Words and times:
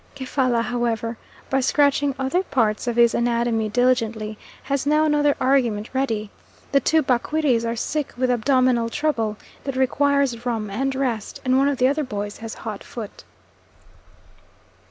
Kefalla, 0.15 0.63
however, 0.63 1.19
by 1.51 1.59
scratching 1.59 2.15
other 2.17 2.41
parts 2.41 2.87
of 2.87 2.95
his 2.95 3.13
anatomy 3.13 3.69
diligently, 3.69 4.35
has 4.63 4.87
now 4.87 5.03
another 5.03 5.35
argument 5.39 5.93
ready, 5.93 6.31
the 6.71 6.79
two 6.79 7.03
Bakwiris 7.03 7.63
are 7.65 7.75
sick 7.75 8.11
with 8.17 8.31
abdominal 8.31 8.89
trouble, 8.89 9.37
that 9.63 9.75
requires 9.75 10.43
rum 10.43 10.71
and 10.71 10.95
rest, 10.95 11.39
and 11.45 11.55
one 11.55 11.67
of 11.67 11.77
the 11.77 11.87
other 11.87 12.03
boys 12.03 12.37
has 12.39 12.55
hot 12.55 12.83
foot. 12.83 13.23